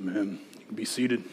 [0.00, 0.38] Amen.
[0.72, 1.24] Be seated.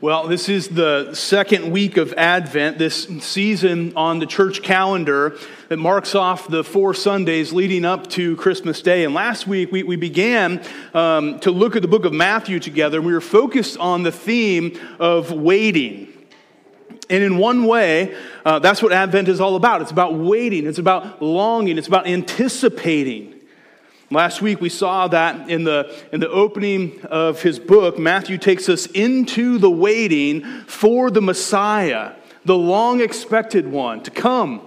[0.00, 5.36] Well, this is the second week of Advent, this season on the church calendar
[5.68, 9.02] that marks off the four Sundays leading up to Christmas Day.
[9.02, 10.62] And last week we, we began
[10.94, 12.98] um, to look at the book of Matthew together.
[12.98, 16.06] And we were focused on the theme of waiting.
[17.10, 19.82] And in one way, uh, that's what Advent is all about.
[19.82, 23.39] It's about waiting, it's about longing, it's about anticipating.
[24.12, 28.68] Last week we saw that in the, in the opening of his book, Matthew takes
[28.68, 34.62] us into the waiting for the Messiah, the long expected one to come.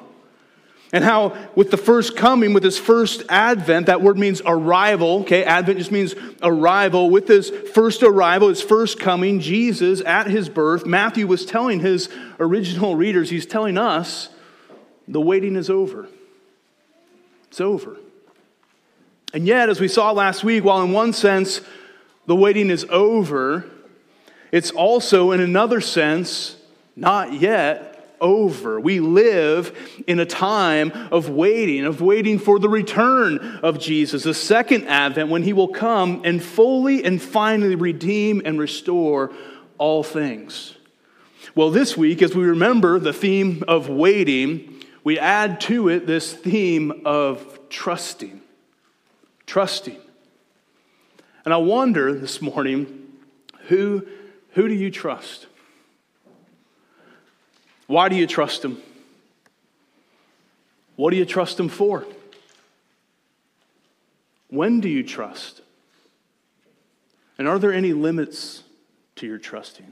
[0.93, 5.43] And how, with the first coming, with his first advent, that word means arrival, okay?
[5.43, 7.09] Advent just means arrival.
[7.09, 12.09] With his first arrival, his first coming, Jesus at his birth, Matthew was telling his
[12.39, 14.29] original readers, he's telling us,
[15.07, 16.07] the waiting is over.
[17.49, 17.97] It's over.
[19.33, 21.61] And yet, as we saw last week, while in one sense
[22.27, 23.65] the waiting is over,
[24.51, 26.55] it's also in another sense
[26.95, 28.79] not yet over.
[28.79, 34.35] We live in a time of waiting, of waiting for the return of Jesus, the
[34.35, 39.33] second advent when he will come and fully and finally redeem and restore
[39.79, 40.75] all things.
[41.55, 46.31] Well, this week, as we remember the theme of waiting, we add to it this
[46.31, 48.42] theme of trusting
[49.53, 49.99] trusting.
[51.45, 53.19] And I wonder this morning
[53.67, 54.03] who,
[54.53, 55.45] who do you trust?
[57.85, 58.81] Why do you trust Him?
[60.95, 62.03] What do you trust Him for?
[64.49, 65.61] When do you trust?
[67.37, 68.63] And are there any limits
[69.17, 69.85] to your trusting?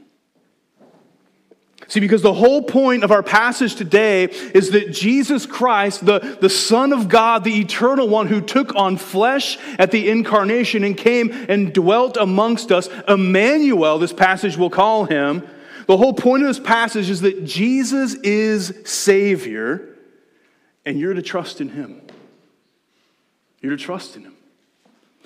[1.92, 6.48] See, because the whole point of our passage today is that Jesus Christ, the, the
[6.48, 11.30] Son of God, the eternal one who took on flesh at the incarnation and came
[11.50, 15.46] and dwelt amongst us, Emmanuel, this passage will call him.
[15.86, 19.86] The whole point of this passage is that Jesus is Savior,
[20.86, 22.00] and you're to trust in him.
[23.60, 24.36] You're to trust in him.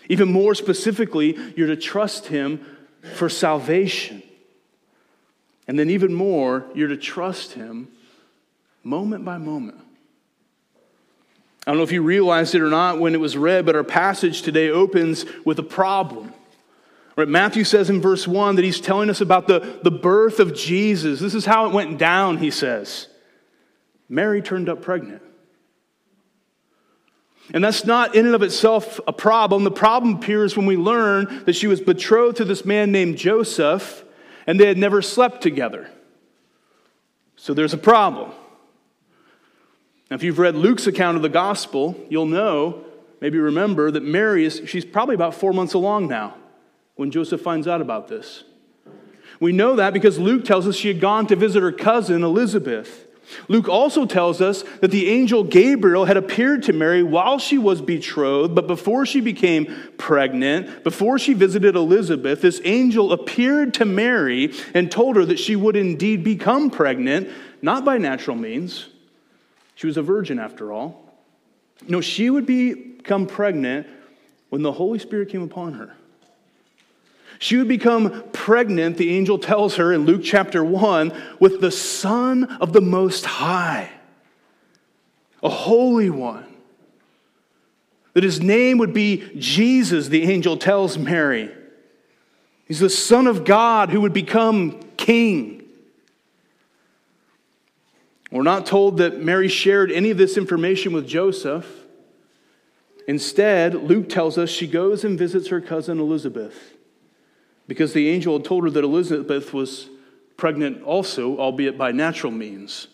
[0.08, 2.66] Even more specifically, you're to trust him
[3.14, 4.24] for salvation.
[5.68, 7.88] And then, even more, you're to trust Him
[8.84, 9.78] moment by moment.
[11.66, 13.82] I don't know if you realized it or not when it was read, but our
[13.82, 16.32] passage today opens with a problem.
[17.16, 20.54] Right, Matthew says in verse 1 that he's telling us about the, the birth of
[20.54, 21.18] Jesus.
[21.18, 23.08] This is how it went down, he says.
[24.08, 25.22] Mary turned up pregnant.
[27.52, 29.64] And that's not in and of itself a problem.
[29.64, 34.04] The problem appears when we learn that she was betrothed to this man named Joseph
[34.46, 35.90] and they had never slept together.
[37.36, 38.32] So there's a problem.
[40.10, 42.84] Now, if you've read Luke's account of the gospel, you'll know,
[43.20, 46.34] maybe remember, that Mary is, she's probably about four months along now
[46.94, 48.44] when Joseph finds out about this.
[49.40, 53.05] We know that because Luke tells us she had gone to visit her cousin Elizabeth.
[53.48, 57.80] Luke also tells us that the angel Gabriel had appeared to Mary while she was
[57.82, 64.52] betrothed, but before she became pregnant, before she visited Elizabeth, this angel appeared to Mary
[64.74, 67.28] and told her that she would indeed become pregnant,
[67.62, 68.88] not by natural means.
[69.74, 71.12] She was a virgin after all.
[71.88, 73.86] No, she would become pregnant
[74.48, 75.94] when the Holy Spirit came upon her.
[77.38, 82.44] She would become pregnant, the angel tells her in Luke chapter 1, with the Son
[82.44, 83.90] of the Most High.
[85.42, 86.46] a holy one.
[88.12, 91.50] That his name would be Jesus, the angel tells Mary.
[92.68, 95.64] He's the Son of God who would become king.
[98.30, 101.66] We're not told that Mary shared any of this information with Joseph.
[103.08, 106.75] Instead, Luke tells us she goes and visits her cousin Elizabeth
[107.68, 109.88] because the angel had told her that Elizabeth was
[110.36, 112.88] pregnant also, albeit by natural means.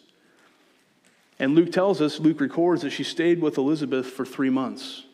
[1.39, 5.05] And Luke tells us, Luke records that she stayed with Elizabeth for three months.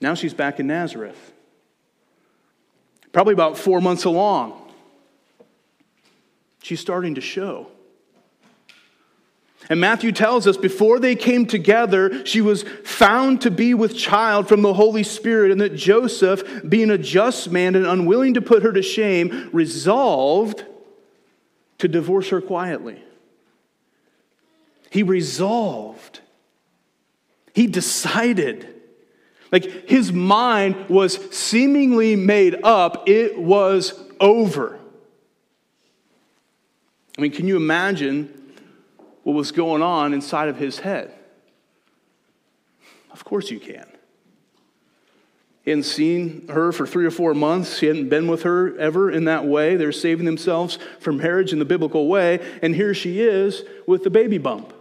[0.00, 1.32] Now she's back in Nazareth.
[3.12, 4.60] Probably about four months along.
[6.62, 7.68] She's starting to show.
[9.70, 14.46] And Matthew tells us before they came together, she was found to be with child
[14.46, 18.62] from the Holy Spirit, and that Joseph, being a just man and unwilling to put
[18.62, 20.64] her to shame, resolved
[21.78, 23.02] to divorce her quietly.
[24.90, 26.20] He resolved,
[27.54, 28.68] he decided.
[29.50, 34.78] Like his mind was seemingly made up, it was over.
[37.16, 38.43] I mean, can you imagine?
[39.24, 41.12] What was going on inside of his head?
[43.10, 43.86] Of course you can.
[45.64, 47.80] He hadn't seen her for three or four months.
[47.80, 49.76] He hadn't been with her ever in that way.
[49.76, 52.46] They're saving themselves from marriage in the biblical way.
[52.60, 54.74] And here she is with the baby bump.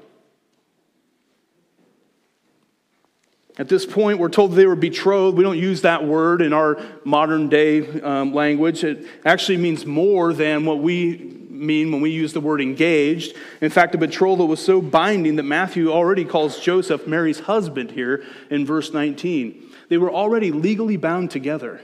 [3.57, 5.37] At this point, we're told they were betrothed.
[5.37, 8.83] We don't use that word in our modern day um, language.
[8.83, 13.35] It actually means more than what we mean when we use the word engaged.
[13.61, 18.23] In fact, a betrothal was so binding that Matthew already calls Joseph Mary's husband here
[18.49, 19.71] in verse 19.
[19.89, 21.81] They were already legally bound together.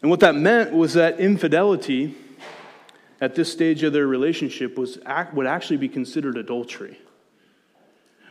[0.00, 2.16] And what that meant was that infidelity
[3.20, 4.98] at this stage of their relationship was,
[5.32, 6.98] would actually be considered adultery,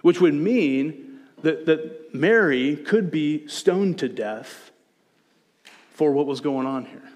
[0.02, 4.72] which would mean that, that Mary could be stoned to death
[5.94, 7.11] for what was going on here.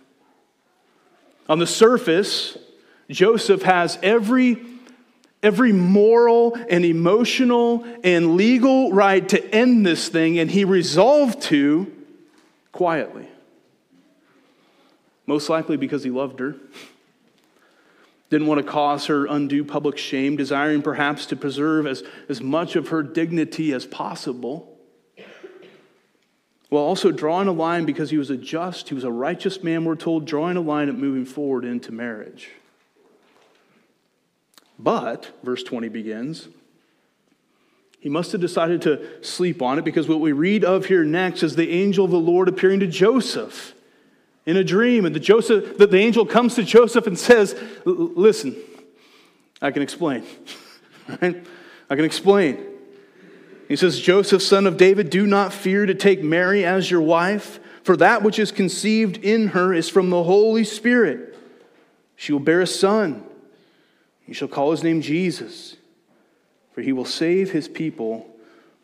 [1.48, 2.58] On the surface,
[3.10, 4.58] Joseph has every,
[5.44, 11.92] every moral and emotional and legal right to end this thing, and he resolved to
[12.72, 13.28] quietly.
[15.28, 16.56] Most likely because he loved her.
[18.30, 22.76] Didn't want to cause her undue public shame, desiring perhaps to preserve as, as much
[22.76, 24.75] of her dignity as possible
[26.76, 29.86] while also drawing a line because he was a just, he was a righteous man,
[29.86, 32.52] we're told, drawing a line at moving forward into marriage.
[34.78, 36.50] But, verse 20 begins,
[38.02, 41.44] he must have decided to sleep on it because what we read of here next
[41.44, 43.74] is the angel of the Lord appearing to Joseph
[44.46, 45.06] in a dream.
[45.06, 47.56] And the, Joseph, the, the angel comes to Joseph and says,
[47.86, 48.54] Listen,
[49.62, 50.26] I can explain.
[51.22, 51.46] Right?
[51.88, 52.75] I can explain.
[53.68, 57.60] He says, Joseph, son of David, do not fear to take Mary as your wife,
[57.84, 61.36] for that which is conceived in her is from the Holy Spirit.
[62.16, 63.24] She will bear a son.
[64.28, 65.76] You shall call his name Jesus,
[66.74, 68.28] for he will save his people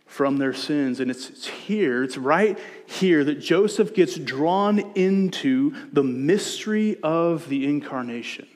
[0.05, 0.99] from their sins.
[0.99, 7.65] And it's here, it's right here that Joseph gets drawn into the mystery of the
[7.65, 8.47] incarnation.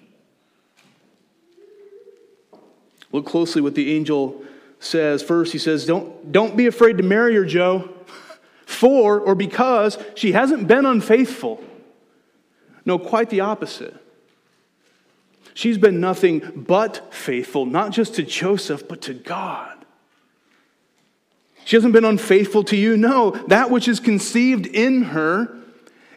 [3.11, 4.43] Look closely what the angel
[4.85, 7.89] says first, he says, Don't, don't be afraid to marry her, Joe,
[8.65, 11.63] for or because she hasn't been unfaithful.
[12.85, 13.95] No, quite the opposite.
[15.53, 19.85] She's been nothing but faithful, not just to Joseph, but to God.
[21.63, 22.95] She hasn't been unfaithful to you.
[22.95, 25.57] No, that which is conceived in her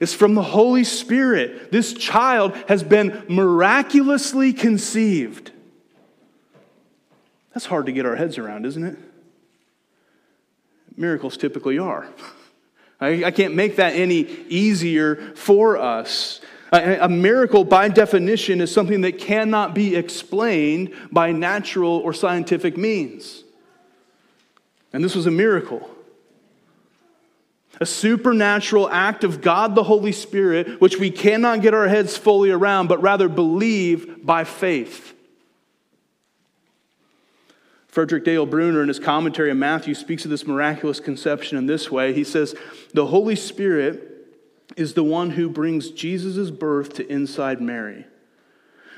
[0.01, 1.73] is from the Holy Spirit.
[1.73, 5.53] This child has been miraculously conceived.
[7.59, 8.97] That's hard to get our heads around, isn't it?
[10.97, 12.07] Miracles typically are.
[13.01, 16.41] I, I can't make that any easier for us.
[16.73, 22.77] A, a miracle, by definition, is something that cannot be explained by natural or scientific
[22.77, 23.43] means.
[24.93, 25.91] And this was a miracle.
[27.81, 32.53] A supernatural act of God the Holy Spirit, which we cannot get our heads fully
[32.53, 35.17] around, but rather believe by faith.
[37.99, 41.91] Frederick Dale Bruner, in his commentary on Matthew, speaks of this miraculous conception in this
[41.91, 42.13] way.
[42.13, 42.55] He says,
[42.95, 44.25] The Holy Spirit
[44.77, 48.07] is the one who brings Jesus' birth to inside Mary,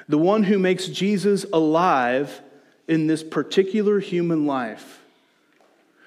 [0.07, 2.43] the one who makes Jesus alive
[2.89, 5.01] in this particular human life,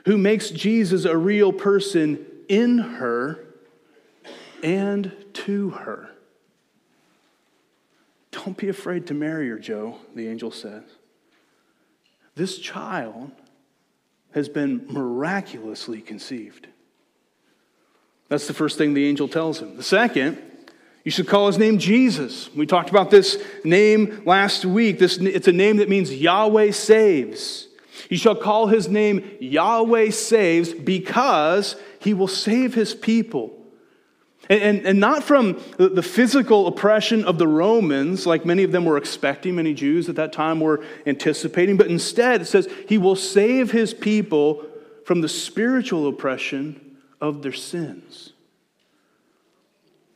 [0.05, 3.43] who makes Jesus a real person in her
[4.61, 6.11] and to her.
[8.29, 10.83] Don't be afraid to marry her, Joe, the angel says.
[12.35, 13.31] This child
[14.31, 16.67] has been miraculously conceived.
[18.29, 19.77] That's the first thing the angel tells him.
[19.77, 20.41] The second,
[21.03, 22.53] you should call his name Jesus.
[22.55, 24.97] We talked about this name last week.
[24.97, 27.67] This, it's a name that means Yahweh saves.
[28.09, 33.62] You shall call his name Yahweh saves because he will save his people.
[34.49, 38.83] And, and, not from the, the physical oppression of the Romans, like many of them
[38.83, 43.15] were expecting, many Jews at that time were anticipating, but instead it says he will
[43.15, 44.65] save his people
[45.05, 48.33] from the spiritual oppression of their sins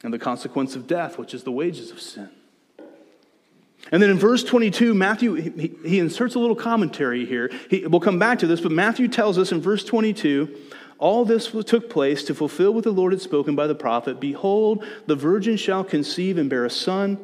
[0.03, 2.29] and the consequence of death, which is the wages of sin.
[3.91, 7.49] And then in verse 22, Matthew, he, he inserts a little commentary here.
[7.69, 10.53] He, we'll come back to this, but Matthew tells us in verse 22
[10.99, 14.85] all this took place to fulfill what the Lord had spoken by the prophet Behold,
[15.05, 17.19] the virgin shall conceive and bear a son,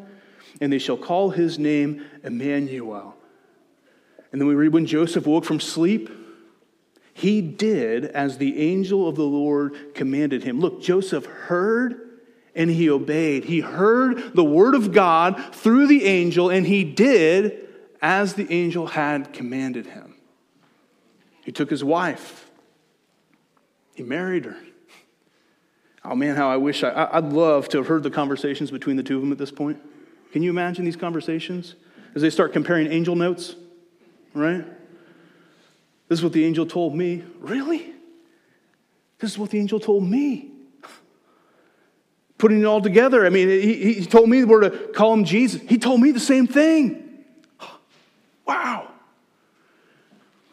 [0.61, 3.15] and they shall call his name Emmanuel.
[4.31, 6.09] And then we read when Joseph woke from sleep,
[7.13, 10.59] he did as the angel of the Lord commanded him.
[10.59, 12.03] Look, Joseph heard
[12.55, 13.45] and he obeyed.
[13.45, 17.67] He heard the word of God through the angel, and he did
[18.01, 20.15] as the angel had commanded him.
[21.43, 22.49] He took his wife,
[23.95, 24.57] he married her.
[26.05, 29.03] Oh man, how I wish I, I'd love to have heard the conversations between the
[29.03, 29.79] two of them at this point.
[30.31, 31.75] Can you imagine these conversations
[32.15, 33.55] as they start comparing angel notes?
[34.33, 34.65] Right?
[36.09, 37.23] This is what the angel told me.
[37.39, 37.93] Really?
[39.19, 40.53] This is what the angel told me
[42.43, 43.25] putting it all together.
[43.25, 45.61] I mean, he, he told me we're to call him Jesus.
[45.61, 47.23] He told me the same thing.
[48.45, 48.91] Wow.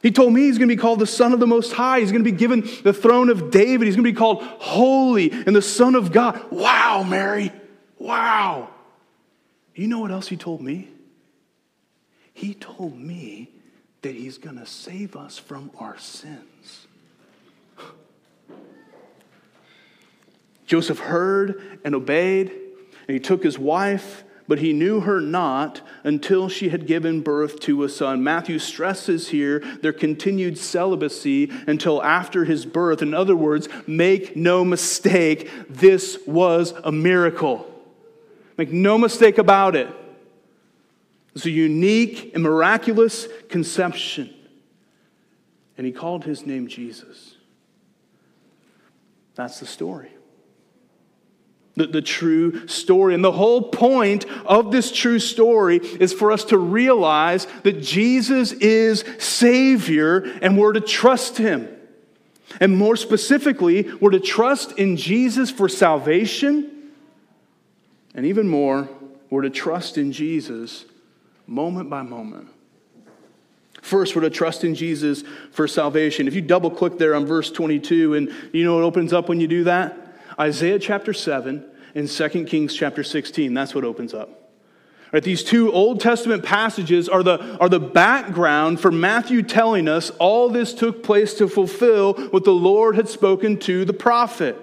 [0.03, 2.01] He told me he's going to be called the Son of the Most High.
[2.01, 3.87] He's going to be given the throne of David.
[3.87, 6.51] He's going to be called Holy and the Son of God.
[6.51, 7.53] Wow, Mary.
[7.99, 8.71] Wow.
[9.75, 10.89] You know what else he told me?
[12.33, 13.51] He told me
[14.03, 16.87] that he's going to save us from our sins.
[20.65, 26.49] Joseph heard and obeyed, and he took his wife, but he knew her not until
[26.49, 28.25] she had given birth to a son.
[28.25, 33.01] Matthew stresses here their continued celibacy until after his birth.
[33.01, 37.73] In other words, make no mistake, this was a miracle.
[38.59, 39.87] Make no mistake about it.
[41.37, 44.35] It's a unique and miraculous conception.
[45.79, 47.37] And he called his name Jesus.
[49.37, 50.11] That's the story
[51.77, 53.15] the, the true story.
[53.15, 58.53] And the whole point of this true story is for us to realize that Jesus
[58.53, 61.69] is Savior and we're to trust Him.
[62.61, 66.91] And more specifically, we're to trust in Jesus for salvation.
[68.15, 68.89] And even more,
[69.31, 70.85] we're to trust in Jesus
[71.47, 72.49] moment by moment.
[73.83, 76.29] First, we're to trust in Jesus for salvation.
[76.29, 79.41] If you double click there on verse 22, and you know what opens up when
[79.41, 80.10] you do that?
[80.41, 81.63] Isaiah chapter 7
[81.95, 83.53] and 2 Kings chapter 16.
[83.53, 84.31] That's what opens up.
[85.13, 90.11] Right, these two Old Testament passages are the, are the background for Matthew telling us
[90.19, 94.57] all this took place to fulfill what the Lord had spoken to the prophet.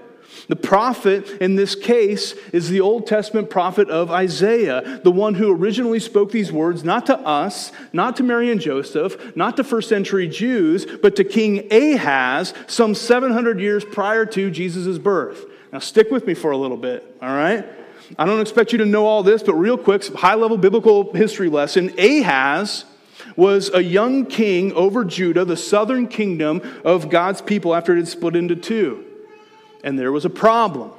[0.47, 5.53] The prophet in this case is the Old Testament prophet of Isaiah, the one who
[5.53, 9.89] originally spoke these words not to us, not to Mary and Joseph, not to first
[9.89, 15.45] century Jews, but to King Ahaz some 700 years prior to Jesus' birth.
[15.71, 17.65] Now, stick with me for a little bit, all right?
[18.17, 21.49] I don't expect you to know all this, but real quick, high level biblical history
[21.49, 21.93] lesson.
[21.99, 22.85] Ahaz
[23.35, 28.07] was a young king over Judah, the southern kingdom of God's people after it had
[28.07, 29.03] split into two.
[29.83, 30.91] And there was a problem.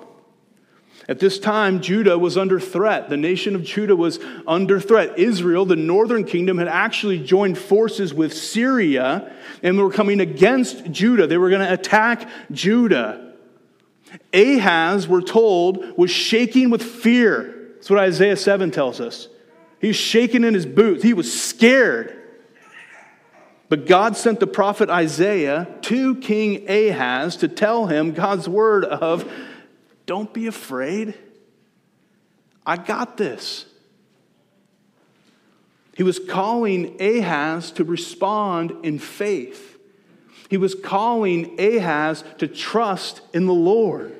[1.08, 3.08] At this time, Judah was under threat.
[3.08, 5.18] The nation of Judah was under threat.
[5.18, 9.32] Israel, the northern kingdom, had actually joined forces with Syria
[9.62, 11.26] and were coming against Judah.
[11.26, 13.27] They were going to attack Judah.
[14.32, 17.72] Ahaz, we're told, was shaking with fear.
[17.74, 19.28] That's what Isaiah 7 tells us.
[19.80, 22.14] He was shaking in his boots, he was scared.
[23.68, 29.30] But God sent the prophet Isaiah to King Ahaz to tell him God's word of,
[30.06, 31.14] don't be afraid.
[32.64, 33.66] I got this.
[35.94, 39.67] He was calling Ahaz to respond in faith.
[40.48, 44.14] He was calling Ahaz to trust in the Lord.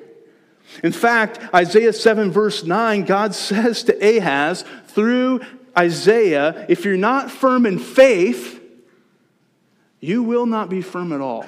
[0.83, 5.41] In fact, Isaiah 7, verse 9, God says to Ahaz through
[5.77, 8.61] Isaiah, if you're not firm in faith,
[9.99, 11.45] you will not be firm at all.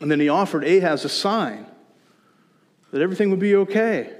[0.00, 1.66] And then he offered Ahaz a sign
[2.92, 4.17] that everything would be okay.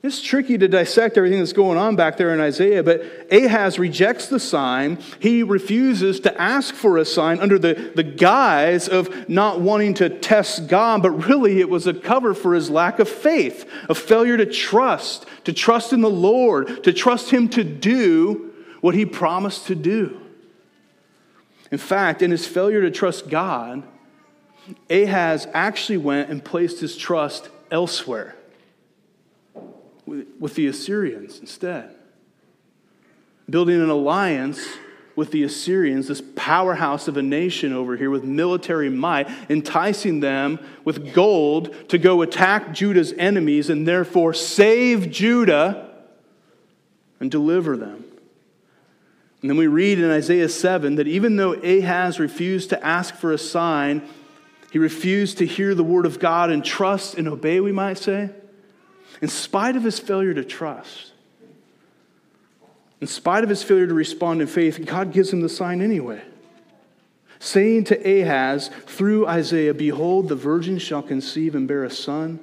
[0.00, 3.02] It's tricky to dissect everything that's going on back there in Isaiah, but
[3.32, 4.98] Ahaz rejects the sign.
[5.18, 10.08] He refuses to ask for a sign under the, the guise of not wanting to
[10.08, 14.36] test God, but really it was a cover for his lack of faith, a failure
[14.36, 19.66] to trust, to trust in the Lord, to trust Him to do what He promised
[19.66, 20.20] to do.
[21.72, 23.82] In fact, in his failure to trust God,
[24.88, 28.37] Ahaz actually went and placed his trust elsewhere
[30.38, 31.94] with the Assyrians instead.
[33.48, 34.66] Building an alliance
[35.16, 40.60] with the Assyrians, this powerhouse of a nation over here with military might, enticing them
[40.84, 45.90] with gold to go attack Judah's enemies and therefore save Judah
[47.18, 48.04] and deliver them.
[49.40, 53.32] And then we read in Isaiah 7 that even though Ahaz refused to ask for
[53.32, 54.08] a sign,
[54.70, 58.30] he refused to hear the word of God and trust and obey, we might say
[59.20, 61.12] in spite of his failure to trust,
[63.00, 66.22] in spite of his failure to respond in faith, God gives him the sign anyway.
[67.38, 72.40] Saying to Ahaz through Isaiah, Behold, the virgin shall conceive and bear a son,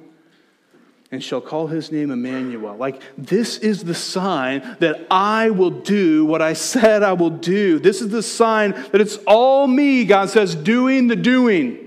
[1.12, 2.76] and shall call his name Emmanuel.
[2.76, 7.78] Like, this is the sign that I will do what I said I will do.
[7.78, 11.85] This is the sign that it's all me, God says, doing the doing.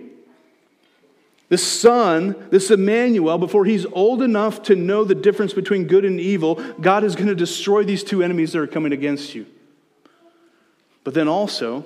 [1.49, 6.19] The son, this Emmanuel, before he's old enough to know the difference between good and
[6.19, 9.47] evil, God is going to destroy these two enemies that are coming against you.
[11.03, 11.85] But then also,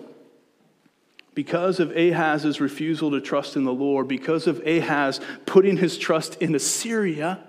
[1.34, 6.42] because of Ahaz's refusal to trust in the Lord, because of Ahaz putting his trust
[6.42, 7.40] in Assyria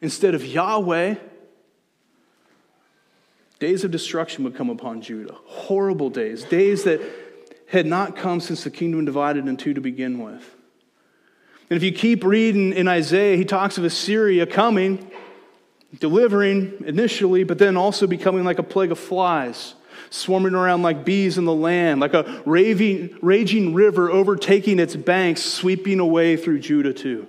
[0.00, 1.14] instead of Yahweh,
[3.60, 5.36] days of destruction would come upon Judah.
[5.44, 7.00] Horrible days, days that
[7.68, 10.56] had not come since the kingdom divided in two to begin with.
[11.70, 15.08] And if you keep reading in Isaiah, he talks of Assyria coming,
[16.00, 19.74] delivering initially, but then also becoming like a plague of flies,
[20.10, 25.42] swarming around like bees in the land, like a raving, raging river overtaking its banks,
[25.42, 27.28] sweeping away through Judah too.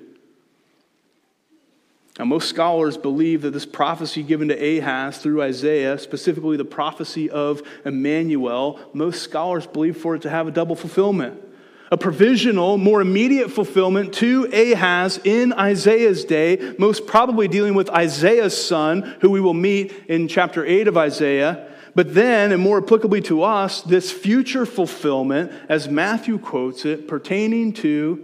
[2.18, 7.30] Now, most scholars believe that this prophecy given to Ahaz through Isaiah, specifically the prophecy
[7.30, 11.42] of Emmanuel, most scholars believe for it to have a double fulfillment
[11.92, 18.56] a provisional, more immediate fulfillment to Ahaz in Isaiah's day, most probably dealing with Isaiah's
[18.66, 21.68] son, who we will meet in chapter 8 of Isaiah.
[21.94, 27.74] But then, and more applicably to us, this future fulfillment, as Matthew quotes it, pertaining
[27.74, 28.24] to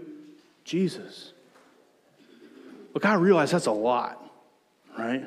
[0.63, 1.33] Jesus.
[2.93, 4.23] Look, I realize that's a lot,
[4.97, 5.25] right?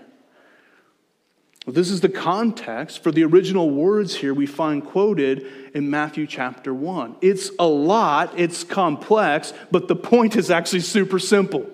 [1.67, 6.73] This is the context for the original words here we find quoted in Matthew chapter
[6.73, 7.17] 1.
[7.21, 11.69] It's a lot, it's complex, but the point is actually super simple.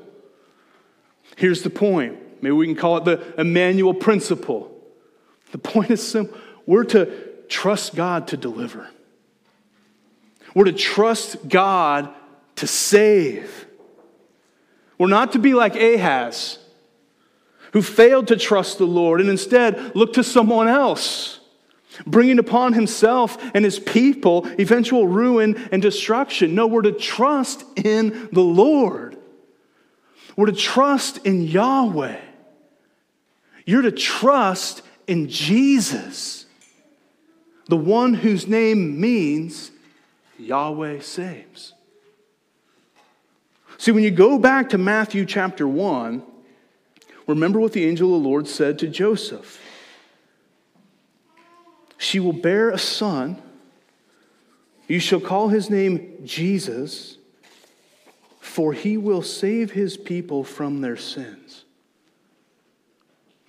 [1.36, 2.18] Here's the point.
[2.42, 4.72] Maybe we can call it the Emmanuel principle.
[5.52, 6.36] The point is simple.
[6.66, 7.06] We're to
[7.48, 8.88] trust God to deliver.
[10.52, 12.12] We're to trust God
[12.56, 13.66] to save.
[14.98, 16.58] We're not to be like Ahaz
[17.76, 21.40] who failed to trust the Lord and instead looked to someone else,
[22.06, 26.54] bringing upon himself and his people eventual ruin and destruction.
[26.54, 29.18] No, we're to trust in the Lord.
[30.36, 32.18] We're to trust in Yahweh.
[33.66, 36.46] You're to trust in Jesus,
[37.66, 39.70] the one whose name means
[40.38, 41.74] Yahweh saves.
[43.76, 46.22] See, when you go back to Matthew chapter 1,
[47.26, 49.60] Remember what the angel of the Lord said to Joseph
[51.98, 53.42] She will bear a son.
[54.88, 57.18] You shall call his name Jesus,
[58.38, 61.64] for he will save his people from their sins.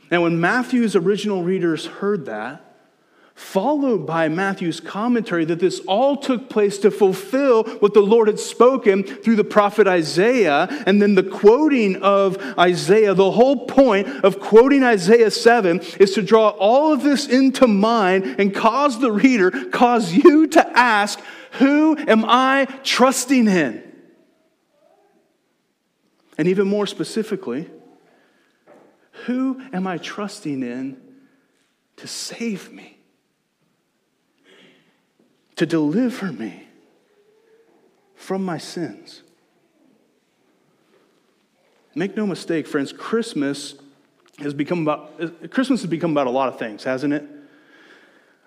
[0.10, 2.67] Now, when Matthew's original readers heard that,
[3.38, 8.40] followed by Matthew's commentary that this all took place to fulfill what the Lord had
[8.40, 13.14] spoken through the prophet Isaiah, and then the quoting of Isaiah.
[13.14, 18.38] The whole point of quoting Isaiah 7 is to draw all of this into mind
[18.40, 21.20] and cause the reader, cause you to ask,
[21.54, 23.84] Who am I trusting in?
[26.40, 27.70] And even more specifically,
[29.26, 31.00] who am I trusting in
[31.98, 32.97] to save me?
[35.58, 36.64] To deliver me
[38.16, 39.22] from my sins.
[41.94, 43.76] Make no mistake, friends, Christmas
[44.40, 47.26] has become about Christmas has become about a lot of things, hasn't it?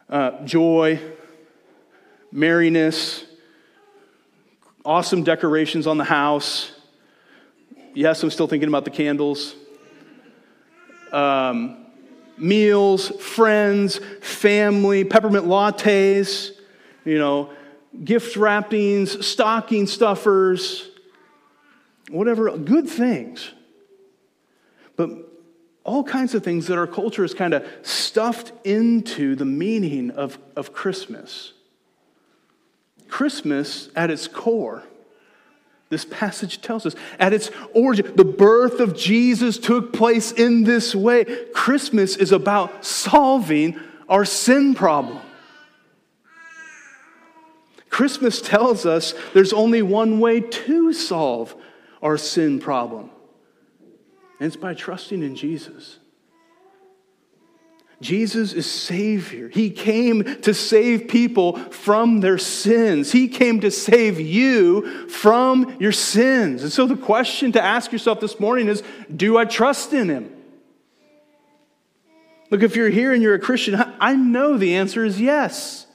[0.09, 1.01] Uh, joy,
[2.33, 3.25] merriness,
[4.85, 6.73] awesome decorations on the house.
[7.92, 9.57] Yes, I'm still thinking about the candles.
[11.12, 11.87] um,
[12.37, 16.53] meals, friends, family, peppermint lattes,
[17.05, 17.51] you know,
[18.05, 20.89] gift wrappings, stocking stuffers,
[22.11, 23.51] whatever, good things.
[24.97, 25.11] But
[25.85, 30.39] all kinds of things that our culture has kind of stuffed into the meaning of,
[30.57, 31.53] of Christmas.
[33.09, 34.85] Christmas, at its core,
[35.89, 40.95] this passage tells us, at its origin, the birth of Jesus took place in this
[40.95, 41.25] way.
[41.53, 45.19] Christmas is about solving our sin problem.
[48.01, 51.55] Christmas tells us there's only one way to solve
[52.01, 53.11] our sin problem,
[54.39, 55.99] and it's by trusting in Jesus.
[58.01, 59.51] Jesus is Savior.
[59.51, 63.13] He came to save people from their sins.
[63.13, 66.63] He came to save you from your sins.
[66.63, 68.83] And so the question to ask yourself this morning is
[69.15, 70.35] Do I trust in Him?
[72.49, 75.87] Look, if you're here and you're a Christian, I know the answer is yes.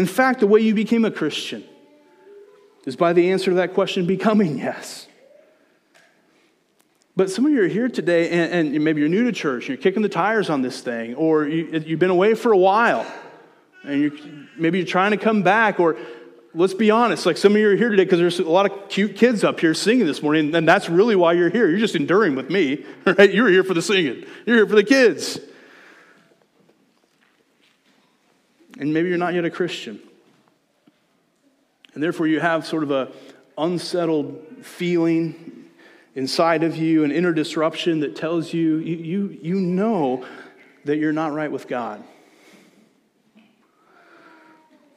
[0.00, 1.62] In fact, the way you became a Christian
[2.86, 5.06] is by the answer to that question becoming yes.
[7.16, 9.76] But some of you are here today, and, and maybe you're new to church, you're
[9.76, 13.04] kicking the tires on this thing, or you, have been away for a while,
[13.82, 14.12] and you're,
[14.56, 15.98] maybe you're trying to come back, or
[16.54, 18.88] let's be honest, like some of you are here today because there's a lot of
[18.88, 21.68] cute kids up here singing this morning, and that's really why you're here.
[21.68, 23.30] You're just enduring with me, right?
[23.30, 25.38] You're here for the singing, you're here for the kids.
[28.78, 30.00] And maybe you're not yet a Christian.
[31.94, 33.12] And therefore, you have sort of a
[33.58, 35.64] unsettled feeling
[36.14, 40.26] inside of you, an inner disruption that tells you, you, you, you know
[40.84, 42.02] that you're not right with God.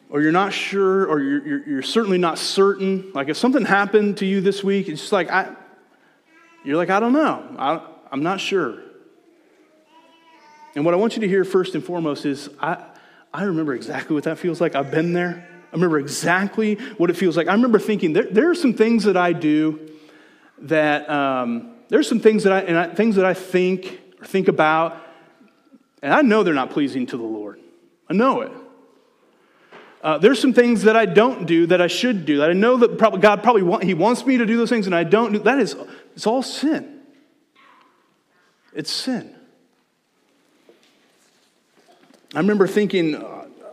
[0.10, 3.12] Or you're not sure, or you're, you're, you're, certainly not certain.
[3.14, 5.56] Like if something happened to you this week, it's just like, I,
[6.64, 7.56] you're like, I don't know.
[7.58, 7.82] I,
[8.12, 8.80] I'm not sure.
[10.76, 12.84] And what I want you to hear first and foremost is I,
[13.34, 14.76] I remember exactly what that feels like.
[14.76, 15.48] I've been there.
[15.72, 17.48] I remember exactly what it feels like.
[17.48, 19.90] I remember thinking there, there are some things that I do
[20.60, 24.48] that um, there's some things that I, and I, things that I think or think
[24.48, 24.98] about,
[26.04, 27.60] and I know they're not pleasing to the Lord.
[28.08, 28.52] I know it.
[30.04, 32.38] Uh, there's some things that I don't do that I should do.
[32.40, 34.86] That I know that probably, God probably want, He wants me to do those things,
[34.86, 35.40] and I don't do.
[35.40, 35.76] That is,
[36.16, 37.02] it's all sin.
[38.74, 39.34] It's sin.
[42.34, 43.24] I remember thinking,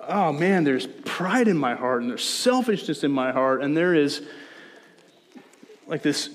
[0.06, 3.94] oh man, there's pride in my heart, and there's selfishness in my heart, and there
[3.94, 4.22] is
[5.86, 6.30] like this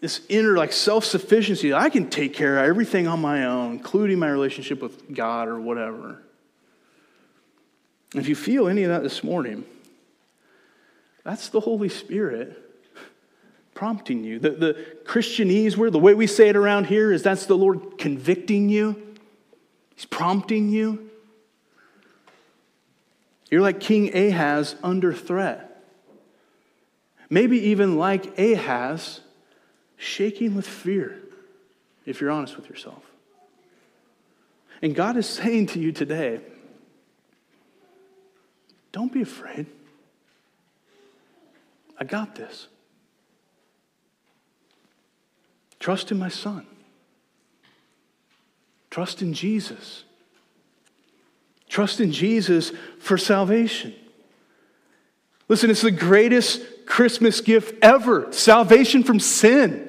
[0.00, 1.72] this inner like self-sufficiency.
[1.72, 5.60] I can take care of everything on my own including my relationship with god or
[5.60, 6.22] whatever.
[8.14, 9.64] If you feel any of that this morning
[11.24, 12.62] that's the holy spirit
[13.74, 14.38] prompting you.
[14.38, 17.98] The, the christianese word the way we say it around here is that's the lord
[17.98, 19.05] convicting you
[19.96, 21.10] he's prompting you
[23.50, 25.82] you're like king ahaz under threat
[27.28, 29.20] maybe even like ahaz
[29.96, 31.22] shaking with fear,
[32.04, 33.02] if you're honest with yourself.
[34.82, 36.40] And God is saying to you today,
[38.92, 39.66] don't be afraid.
[41.98, 42.68] I got this.
[45.80, 46.66] Trust in my son.
[48.96, 50.04] Trust in Jesus.
[51.68, 53.94] Trust in Jesus for salvation.
[55.48, 59.86] Listen, it's the greatest Christmas gift ever salvation from sin.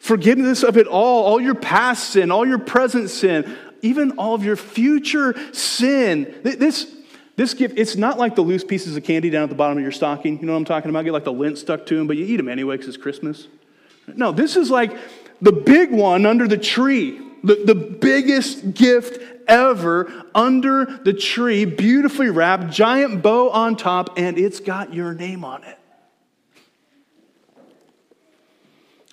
[0.00, 4.42] Forgiveness of it all, all your past sin, all your present sin, even all of
[4.42, 6.34] your future sin.
[6.42, 6.90] This,
[7.36, 9.82] this gift, it's not like the loose pieces of candy down at the bottom of
[9.82, 10.40] your stocking.
[10.40, 11.04] You know what I'm talking about?
[11.04, 13.48] Get like the lint stuck to them, but you eat them anyway because it's Christmas.
[14.06, 14.96] No, this is like
[15.42, 22.30] the big one under the tree, the, the biggest gift ever under the tree, beautifully
[22.30, 25.78] wrapped, giant bow on top, and it's got your name on it.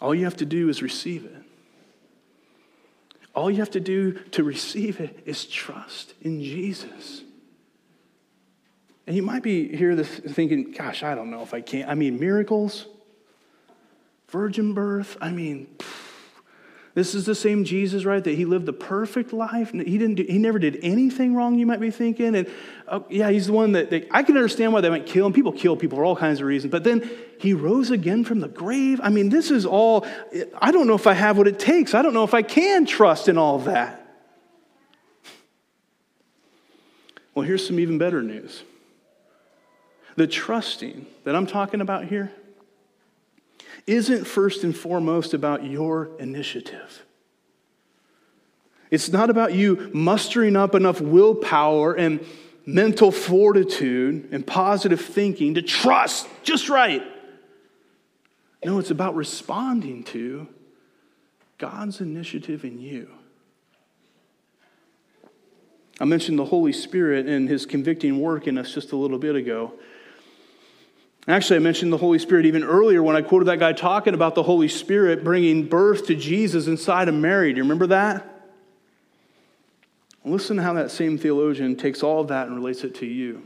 [0.01, 1.35] All you have to do is receive it.
[3.35, 7.21] All you have to do to receive it is trust in Jesus.
[9.05, 11.89] And you might be here thinking, gosh, I don't know if I can.
[11.89, 12.87] I mean, miracles,
[14.29, 16.10] virgin birth, I mean, pfft,
[16.93, 18.21] this is the same Jesus, right?
[18.21, 19.71] That he lived the perfect life.
[19.71, 20.15] He didn't.
[20.15, 21.57] Do, he never did anything wrong.
[21.57, 22.49] You might be thinking, and
[22.87, 25.31] oh, yeah, he's the one that they, I can understand why they might kill him.
[25.31, 28.49] People kill people for all kinds of reasons, but then he rose again from the
[28.49, 28.99] grave.
[29.01, 30.05] I mean, this is all.
[30.61, 31.93] I don't know if I have what it takes.
[31.93, 33.97] I don't know if I can trust in all of that.
[37.33, 38.63] Well, here's some even better news.
[40.17, 42.33] The trusting that I'm talking about here
[43.87, 47.05] isn't first and foremost about your initiative.
[48.89, 52.25] It's not about you mustering up enough willpower and
[52.65, 57.03] mental fortitude and positive thinking to trust just right.
[58.63, 60.47] No, it's about responding to
[61.57, 63.09] God's initiative in you.
[65.99, 69.35] I mentioned the Holy Spirit and his convicting work in us just a little bit
[69.35, 69.73] ago.
[71.27, 74.33] Actually, I mentioned the Holy Spirit even earlier when I quoted that guy talking about
[74.33, 77.53] the Holy Spirit bringing birth to Jesus inside of Mary.
[77.53, 78.27] Do you remember that?
[80.25, 83.43] Listen to how that same theologian takes all of that and relates it to you.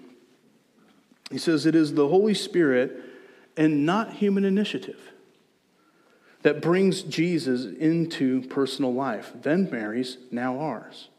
[1.31, 2.97] He says, It is the Holy Spirit
[3.57, 4.99] and not human initiative
[6.43, 11.09] that brings Jesus into personal life, then Mary's, now ours.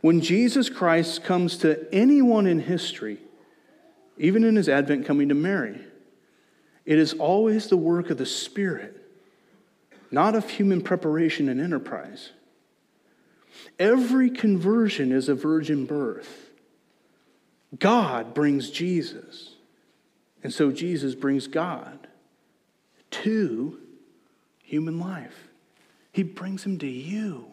[0.00, 3.18] When Jesus Christ comes to anyone in history,
[4.20, 5.80] even in his advent coming to Mary,
[6.84, 9.02] it is always the work of the Spirit,
[10.10, 12.30] not of human preparation and enterprise.
[13.78, 16.50] Every conversion is a virgin birth.
[17.78, 19.54] God brings Jesus,
[20.42, 22.06] and so Jesus brings God
[23.10, 23.78] to
[24.62, 25.48] human life.
[26.12, 27.46] He brings him to you.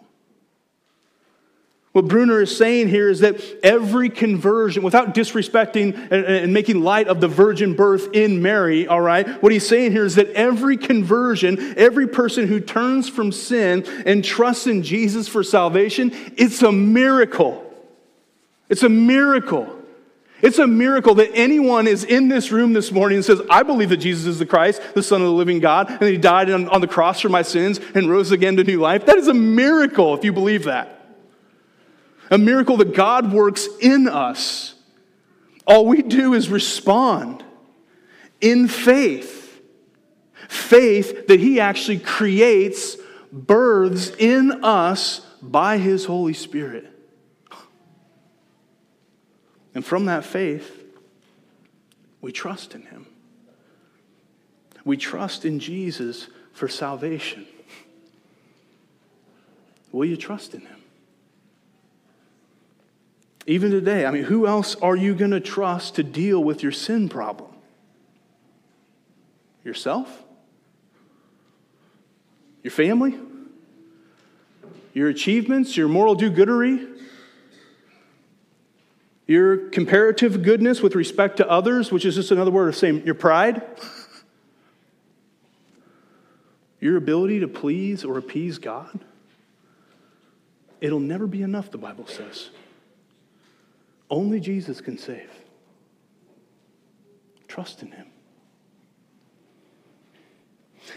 [1.97, 7.07] What Bruner is saying here is that every conversion, without disrespecting and, and, making light
[7.07, 10.77] of the virgin birth in Mary, all right, what he's saying here is that every
[10.77, 16.71] conversion, every person who turns from sin and trusts in Jesus for salvation, it's a
[16.71, 17.63] miracle.
[18.69, 19.67] It's a miracle.
[20.43, 23.89] It's a miracle that anyone is in this room this morning and says, I believe
[23.89, 26.69] that Jesus is the Christ, the Son of the living God, and he died on,
[26.69, 29.07] on the cross for my sins and rose again to new life.
[29.07, 30.93] That is a miracle if you believe that
[32.29, 34.75] a miracle that God works in us.
[35.65, 37.43] All we do is respond
[38.41, 39.61] in faith.
[40.47, 42.97] Faith that He actually creates,
[43.31, 46.87] births in us by His Holy Spirit.
[49.75, 50.83] And from that faith,
[52.21, 53.05] we trust in Him.
[54.83, 57.45] We trust in Jesus for salvation.
[59.91, 60.76] Will you trust in Him?
[63.49, 66.73] Even today, I mean, who else are you going to trust to deal with your
[66.73, 67.49] sin problem?
[69.63, 70.25] Yourself?
[72.61, 73.17] Your family?
[74.93, 75.77] Your achievements?
[75.77, 76.99] Your moral do goodery?
[79.27, 83.15] Your comparative goodness with respect to others, which is just another word of saying your
[83.15, 83.61] pride?
[86.81, 88.99] Your ability to please or appease God?
[90.81, 92.49] It'll never be enough, the Bible says.
[94.09, 95.29] Only Jesus can save.
[97.47, 98.07] Trust in him.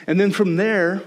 [0.07, 1.03] And then from there,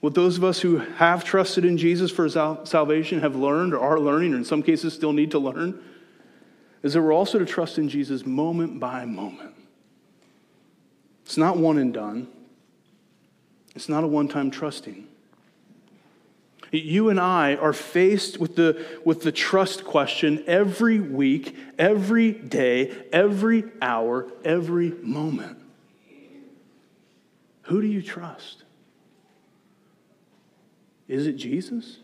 [0.00, 3.98] what those of us who have trusted in Jesus for salvation have learned or are
[3.98, 5.82] learning, or in some cases still need to learn,
[6.82, 9.54] is that we're also to trust in Jesus moment by moment.
[11.24, 12.28] It's not one and done,
[13.74, 15.06] it's not a one time trusting.
[16.70, 23.06] You and I are faced with the, with the trust question every week, every day,
[23.12, 25.58] every hour, every moment.
[27.62, 28.64] Who do you trust?
[31.06, 31.98] Is it Jesus?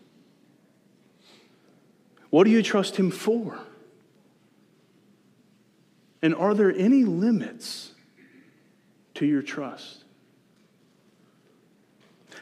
[2.31, 3.59] What do you trust him for?
[6.23, 7.93] And are there any limits
[9.15, 10.04] to your trust?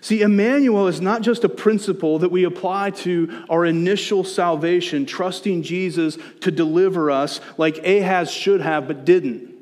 [0.03, 5.63] See, Emmanuel is not just a principle that we apply to our initial salvation, trusting
[5.63, 9.55] Jesus to deliver us like Ahaz should have but didn't.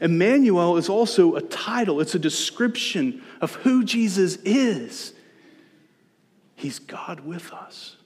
[0.00, 5.14] Emmanuel is also a title, it's a description of who Jesus is.
[6.56, 7.96] He's God with us.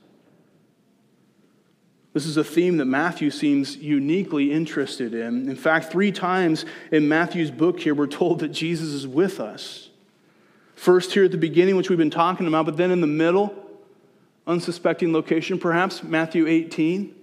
[2.13, 5.49] This is a theme that Matthew seems uniquely interested in.
[5.49, 9.86] In fact, three times in Matthew's book here, we're told that Jesus is with us.
[10.77, 13.55] First, here at the beginning, which we've been talking about, but then in the middle,
[14.47, 17.15] unsuspecting location, perhaps, Matthew 18.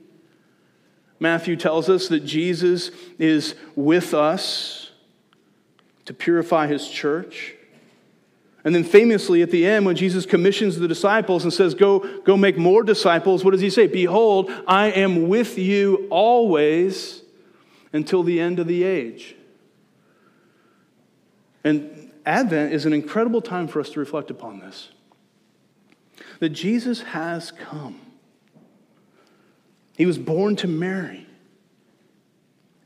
[1.19, 4.89] Matthew tells us that Jesus is with us
[6.05, 7.53] to purify his church.
[8.65, 12.35] And then famously at the end, when Jesus commissions the disciples and says, Go, go
[12.35, 13.87] make more disciples, what does he say?
[13.87, 17.21] Behold, I am with you always
[17.93, 19.35] until the end of the age.
[21.63, 24.89] And Advent is an incredible time for us to reflect upon this
[26.39, 27.99] that Jesus has come.
[29.97, 31.27] He was born to Mary.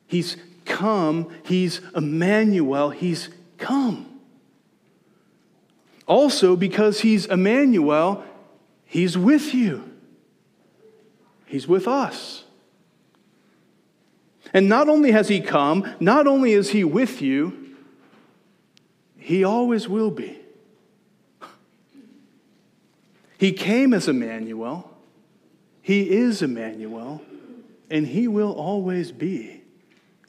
[0.05, 1.33] He's come.
[1.43, 2.91] He's Emmanuel.
[2.91, 4.19] He's come.
[6.07, 8.23] Also, because he's Emmanuel,
[8.87, 9.83] He's with you,
[11.45, 12.45] He's with us.
[14.53, 17.66] And not only has He come, not only is He with you,
[19.27, 20.39] He always will be.
[23.37, 24.89] He came as Emmanuel,
[25.81, 27.21] He is Emmanuel,
[27.89, 29.63] and He will always be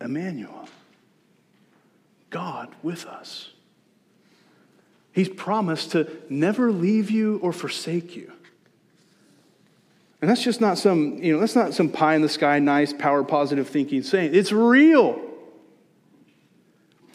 [0.00, 0.68] Emmanuel.
[2.30, 3.50] God with us.
[5.12, 8.32] He's promised to never leave you or forsake you.
[10.20, 12.92] And that's just not some, you know, that's not some pie in the sky, nice,
[12.92, 14.34] power positive thinking saying.
[14.34, 15.27] It's real.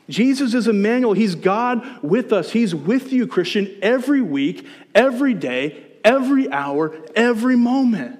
[0.09, 1.13] Jesus is Emmanuel.
[1.13, 2.51] He's God with us.
[2.51, 8.19] He's with you, Christian, every week, every day, every hour, every moment.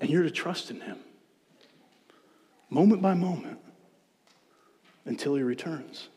[0.00, 0.98] And you're to trust in Him,
[2.70, 3.58] moment by moment,
[5.04, 6.08] until He returns.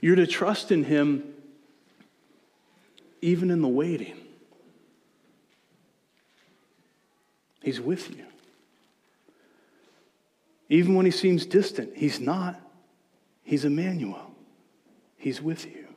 [0.00, 1.34] You're to trust in Him
[3.22, 4.16] even in the waiting.
[7.62, 8.24] He's with you.
[10.70, 12.58] Even when he seems distant, he's not.
[13.42, 14.30] He's Emmanuel.
[15.16, 15.88] He's with you.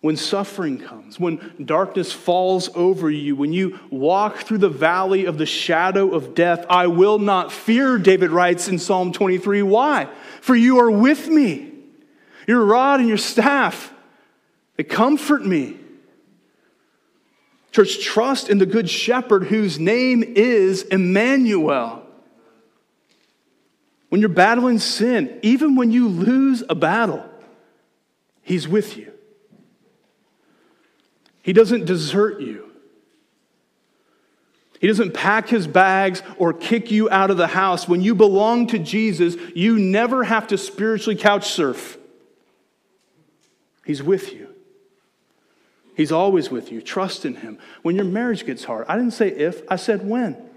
[0.00, 5.38] When suffering comes, when darkness falls over you, when you walk through the valley of
[5.38, 9.62] the shadow of death, I will not fear, David writes in Psalm 23.
[9.62, 10.08] Why?
[10.40, 11.72] For you are with me.
[12.48, 13.92] Your rod and your staff,
[14.76, 15.76] they comfort me.
[17.70, 22.01] Church, trust in the Good Shepherd whose name is Emmanuel.
[24.12, 27.24] When you're battling sin, even when you lose a battle,
[28.42, 29.10] He's with you.
[31.40, 32.70] He doesn't desert you.
[34.82, 37.88] He doesn't pack his bags or kick you out of the house.
[37.88, 41.96] When you belong to Jesus, you never have to spiritually couch surf.
[43.86, 44.48] He's with you.
[45.96, 46.82] He's always with you.
[46.82, 47.58] Trust in Him.
[47.80, 50.50] When your marriage gets hard, I didn't say if, I said when.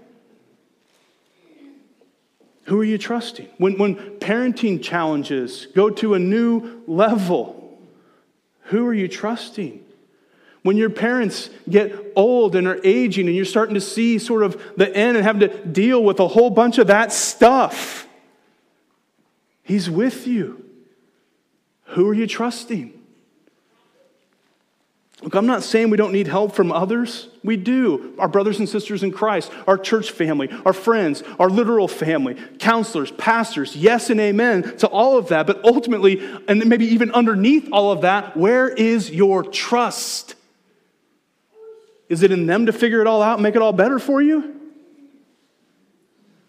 [2.66, 3.48] Who are you trusting?
[3.58, 7.78] When, when parenting challenges go to a new level,
[8.64, 9.84] who are you trusting?
[10.62, 14.60] When your parents get old and are aging and you're starting to see sort of
[14.76, 18.06] the end and having to deal with a whole bunch of that stuff,
[19.62, 20.64] He's with you.
[21.86, 22.95] Who are you trusting?
[25.22, 27.28] Look, I'm not saying we don't need help from others.
[27.42, 28.14] We do.
[28.18, 33.10] Our brothers and sisters in Christ, our church family, our friends, our literal family, counselors,
[33.12, 35.46] pastors, yes and amen to all of that.
[35.46, 40.34] But ultimately, and maybe even underneath all of that, where is your trust?
[42.10, 44.20] Is it in them to figure it all out and make it all better for
[44.20, 44.54] you?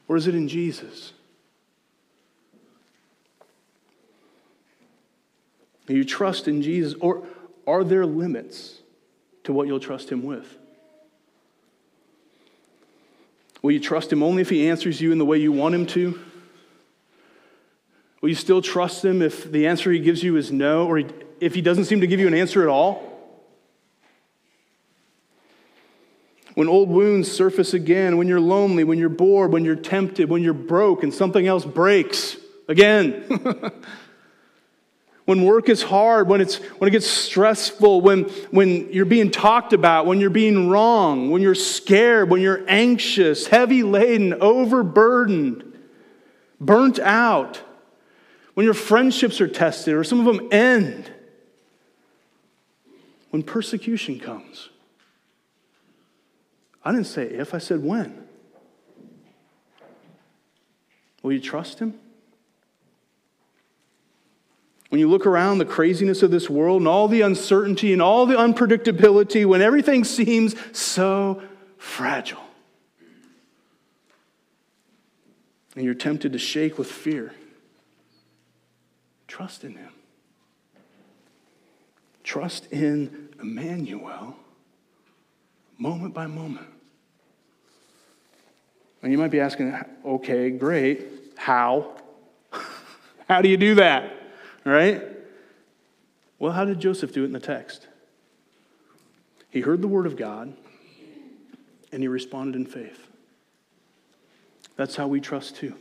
[0.10, 1.14] Or is it in Jesus?
[5.88, 6.96] Do you trust in Jesus?
[7.00, 7.24] Or
[7.68, 8.80] are there limits
[9.44, 10.58] to what you'll trust Him with?
[13.62, 15.86] Will you trust Him only if He answers you in the way you want Him
[15.88, 16.20] to?
[18.22, 21.04] Will you still trust Him if the answer He gives you is no, or
[21.40, 23.04] if He doesn't seem to give you an answer at all?
[26.56, 30.42] When old wounds surface again, when you're lonely, when you're bored, when you're tempted, when
[30.42, 32.36] you're broke and something else breaks
[32.68, 33.26] again.
[35.28, 39.74] when work is hard, when, it's, when it gets stressful, when, when you're being talked
[39.74, 45.66] about, when you're being wrong, when you're scared, when you're anxious, heavy laden, overburdened,
[46.62, 47.62] burnt out,
[48.54, 51.12] when your friendships are tested or some of them end,
[53.32, 54.70] when persecution comes.
[56.86, 58.26] I didn't say if, I said when.
[61.22, 62.00] Will you trust him?
[64.90, 68.26] When you look around the craziness of this world and all the uncertainty and all
[68.26, 71.42] the unpredictability, when everything seems so
[71.78, 72.44] fragile,
[75.76, 77.34] and you're tempted to shake with fear,
[79.28, 79.92] trust in Him.
[82.24, 84.36] Trust in Emmanuel
[85.78, 86.68] moment by moment.
[89.02, 91.06] And you might be asking, okay, great.
[91.36, 91.92] How?
[93.30, 94.17] How do you do that?
[94.68, 95.02] Right?
[96.40, 97.88] Well, how did Joseph do it in the text?
[99.50, 100.54] He heard the word of God
[101.94, 103.08] and he responded in faith.
[104.76, 105.74] That's how we trust too.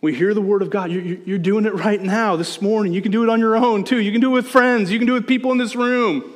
[0.00, 0.90] We hear the word of God.
[0.90, 2.94] You're, doing it right now, this morning.
[2.94, 4.00] You can do it on your own too.
[4.00, 4.90] You can do it with friends.
[4.90, 6.32] You can do it with people in this room.